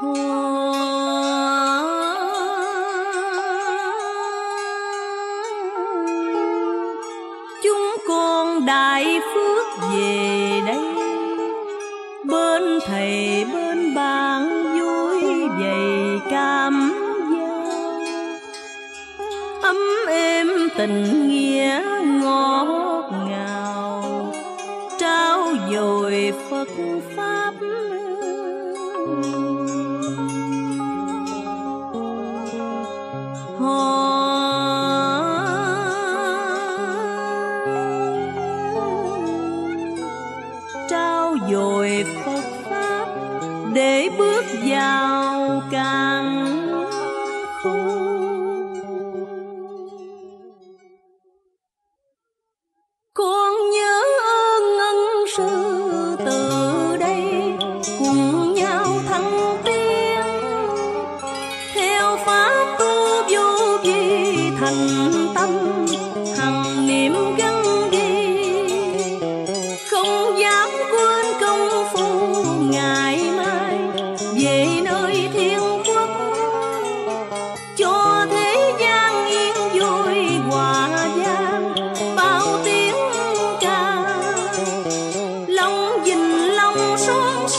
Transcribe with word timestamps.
chúng 0.00 0.06
con 8.08 8.66
đại 8.66 9.20
phước 9.34 9.66
về 9.92 10.60
đây. 10.66 10.78
Bên 12.24 12.78
thầy, 12.86 13.44
bên 13.52 13.94
bạn 13.94 14.64
vui 14.80 15.48
vầy 15.48 16.20
cảm 16.30 16.92
giao 17.38 17.64
ấm 19.62 19.76
êm 20.08 20.48
tình 20.76 21.28
nghĩa 21.28 21.82
ngọt 22.22 23.10
ngào, 23.28 24.32
trao 24.98 25.46
dồi 25.72 26.32
phật 26.50 26.68
pháp. 27.16 27.52
trao 29.06 29.41
để 43.74 44.08
bước 44.18 44.44
vào 44.66 45.62
càng 45.70 46.51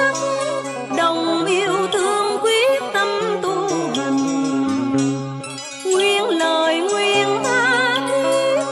sắc, 0.00 0.14
đồng 0.96 1.44
yêu 1.46 1.72
thương 1.92 2.38
quyết 2.42 2.80
tâm 2.92 3.08
tu 3.42 3.68
hành. 3.96 4.18
Nguyên 5.92 6.24
lời 6.24 6.80
nguyên 6.80 7.26
tha 7.44 7.98
thiết, 8.08 8.62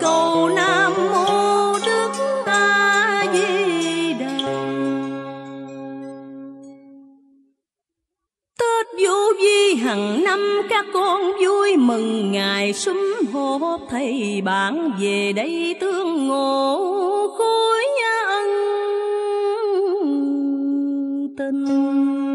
cầu 0.00 0.48
nam 0.48 0.92
mô 1.12 1.78
đức 1.86 2.10
a 2.46 3.24
di 3.32 4.12
đà. 4.12 4.38
Tết 8.58 8.86
vô 9.06 9.32
vi 9.42 9.74
hằng 9.74 10.24
năm, 10.24 10.62
các 10.70 10.86
con 10.94 11.20
vui 11.44 11.76
mừng. 11.76 12.32
Ngày 12.32 12.72
sum 12.72 12.98
họp, 13.32 13.80
thầy 13.90 14.40
bạn 14.44 14.92
về 15.00 15.32
đây 15.36 15.76
tương 15.80 16.28
ngộ 16.28 17.34
khối. 17.38 17.84
Tình 21.36 22.33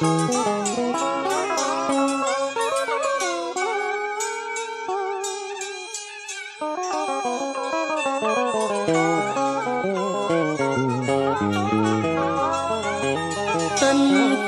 tình 0.00 0.08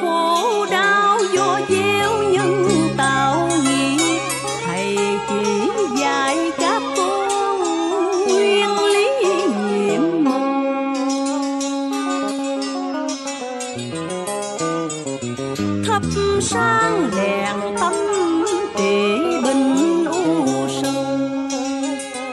khổ 0.01 0.12
thắp 15.93 16.03
sáng 16.41 17.11
đèn 17.17 17.57
tâm 17.81 17.93
trị 18.77 19.21
bình 19.45 20.05
u 20.05 20.69
sầu. 20.83 21.05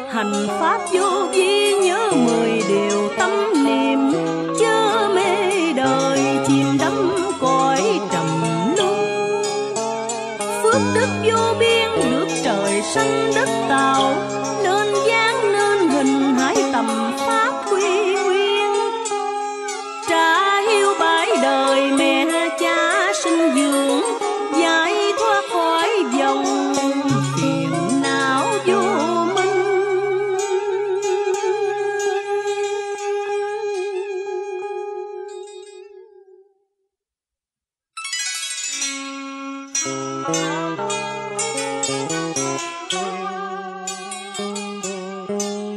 Hành 0.09 0.47
pháp 0.47 0.79
vô 0.93 1.27
vi 1.31 1.58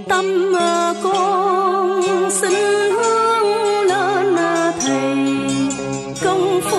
tâm 0.09 0.53
con 1.03 2.31
xin 2.31 2.53
hướng 2.93 3.47
lên 3.87 4.37
thầy. 4.81 5.17
Công 6.25 6.61
phu 6.65 6.79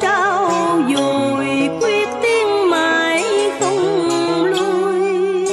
trao 0.00 0.50
dồi 0.96 1.46
quyết 1.80 2.08
tiến 2.22 2.70
mãi 2.70 3.24
không 3.60 4.06
lui 4.44 5.46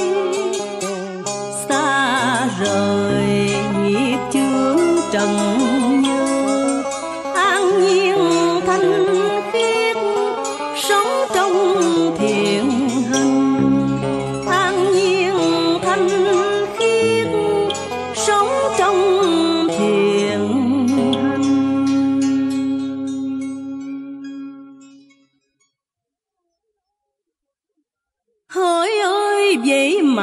xa 1.68 2.48
rời 2.60 3.54
nghiệp 3.82 4.18
chướng 4.32 4.78
trần 5.12 5.41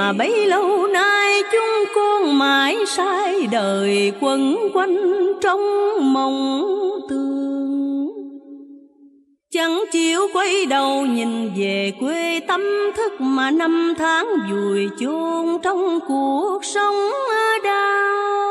mà 0.10 0.14
bấy 0.14 0.48
lâu 0.48 0.88
nay 0.88 1.44
chúng 1.52 1.94
con 1.96 2.38
mãi 2.38 2.78
sai 2.88 3.48
đời 3.52 4.12
quẩn 4.20 4.58
quanh 4.74 4.98
trong 5.42 5.62
mộng 6.14 6.64
tương 7.10 8.08
chẳng 9.52 9.84
chịu 9.92 10.22
quay 10.34 10.66
đầu 10.66 11.06
nhìn 11.06 11.52
về 11.58 11.94
quê 12.00 12.40
tâm 12.48 12.62
thức 12.96 13.22
mà 13.22 13.52
năm 13.52 13.94
tháng 13.98 14.28
vùi 14.52 14.90
chôn 15.00 15.58
trong 15.64 16.00
cuộc 16.08 16.60
sống 16.64 16.96
đau. 17.64 18.49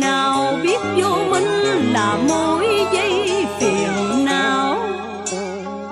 Nào 0.00 0.58
biết 0.62 0.78
vô 0.96 1.16
minh 1.30 1.92
là 1.92 2.18
mối 2.28 2.66
dây 2.92 3.46
phiền 3.60 4.24
não. 4.24 4.76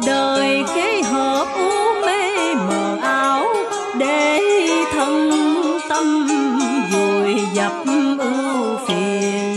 Đời 0.06 0.64
kế 0.74 1.02
hợp 1.02 1.46
u 1.54 2.00
mê 2.06 2.54
mờ 2.54 2.96
ảo, 3.02 3.46
để 3.98 4.40
thân 4.92 5.30
tâm 5.88 6.28
vùi 6.92 7.34
dập 7.54 7.72
ưu 8.18 8.76
phiền. 8.88 9.56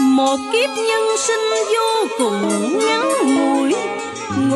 Một 0.00 0.36
kiếp 0.52 0.70
nhân 0.70 1.16
sinh 1.18 1.40
vô 1.72 2.06
cùng 2.18 2.78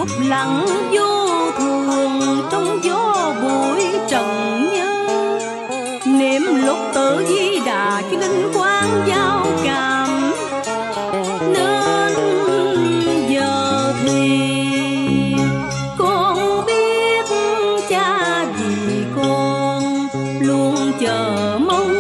ngút 0.05 0.27
lặng 0.29 0.67
vô 0.93 1.51
thường 1.59 2.49
trong 2.51 2.79
gió 2.83 3.33
bụi 3.43 3.85
trần 4.09 4.29
nhân 4.73 5.07
niệm 6.19 6.43
lục 6.67 6.79
tự 6.95 7.27
di 7.29 7.61
đà 7.67 8.03
cho 8.11 8.19
linh 8.19 8.53
quang 8.55 9.05
giao 9.07 9.47
cảm, 9.65 10.33
nên 11.53 12.15
giờ 13.29 13.93
thì 14.03 15.37
con 15.99 16.65
biết 16.67 17.27
cha 17.89 18.45
vì 18.59 19.05
con 19.17 20.09
luôn 20.41 20.93
chờ 21.01 21.59
mong. 21.61 21.95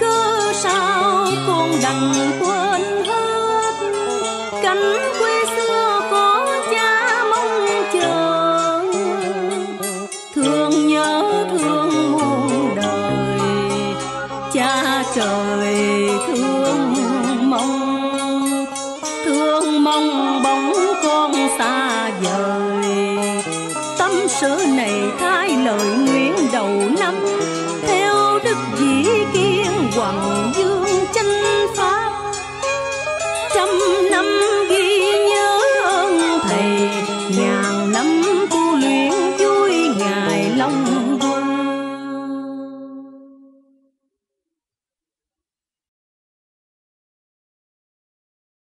Cớ 0.00 0.52
sao 0.54 1.26
con 1.46 1.70
đành 1.82 2.12
quên 2.40 3.04
hết 3.04 3.74
cảnh 4.62 4.91
ನಮ್ಮ 34.22 34.61